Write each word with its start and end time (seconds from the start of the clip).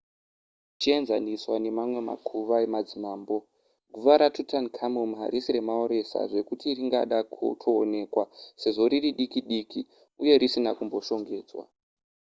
zvichienzaniswa 0.73 1.55
nemamwe 1.63 1.99
makuva 2.09 2.55
emadzimambo 2.65 3.35
guva 3.93 4.13
ratutankhamum 4.21 5.09
harisi 5.21 5.49
remaoresa 5.55 6.19
zvekuti 6.29 6.67
ringada 6.77 7.17
kutoonekwa 7.33 8.23
sezvo 8.61 8.83
riri 8.91 9.11
diki 9.19 9.39
diki 9.49 9.81
uye 10.21 10.33
risina 10.41 10.71
kumboshongedzwa 10.77 11.63